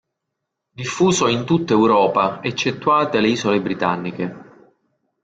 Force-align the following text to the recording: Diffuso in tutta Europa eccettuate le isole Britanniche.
Diffuso 0.71 1.27
in 1.27 1.45
tutta 1.45 1.73
Europa 1.73 2.41
eccettuate 2.41 3.19
le 3.19 3.27
isole 3.27 3.61
Britanniche. 3.61 4.71